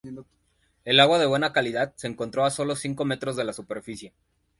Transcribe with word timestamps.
El 0.83 0.99
agua, 0.99 1.19
de 1.19 1.27
buena 1.27 1.53
calidad, 1.53 1.93
se 1.95 2.07
encontró 2.07 2.43
a 2.43 2.49
sólo 2.49 2.75
cinco 2.75 3.05
metros 3.05 3.35
de 3.35 3.43
la 3.43 3.53
superficie. 3.53 4.15